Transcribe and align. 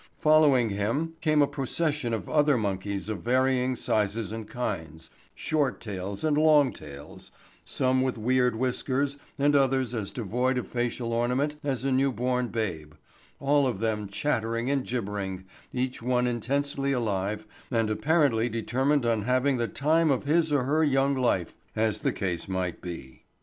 Following 0.17 0.69
him 0.69 1.13
came 1.21 1.43
a 1.43 1.47
procession 1.47 2.11
of 2.11 2.27
other 2.27 2.57
monkeys 2.57 3.07
of 3.07 3.21
varying 3.21 3.75
sizes 3.75 4.31
and 4.31 4.47
kinds—short 4.49 5.79
tails 5.79 6.23
and 6.23 6.35
long 6.39 6.73
tails, 6.73 7.29
some 7.65 8.01
with 8.01 8.17
weird 8.17 8.55
whiskers 8.55 9.17
and 9.37 9.55
others 9.55 9.93
as 9.93 10.09
devoid 10.11 10.57
of 10.57 10.65
facial 10.65 11.09
adornment 11.09 11.57
as 11.63 11.85
a 11.85 11.91
new 11.91 12.11
born 12.11 12.47
babe—all 12.47 13.67
of 13.67 13.79
them 13.79 14.07
chattering 14.09 14.71
and 14.71 14.87
gibbering, 14.87 15.45
each 15.71 16.01
one 16.01 16.25
intensely 16.25 16.91
alive 16.93 17.45
and 17.69 17.91
apparently 17.91 18.49
determined 18.49 19.05
on 19.05 19.21
having 19.25 19.57
the 19.57 19.67
time 19.67 20.09
of 20.09 20.23
his 20.23 20.51
or 20.51 20.63
her 20.63 20.83
young 20.83 21.15
life 21.15 21.55
as 21.75 21.99
the 21.99 22.11
case 22.11 22.49
might 22.49 22.81
be. 22.81 23.21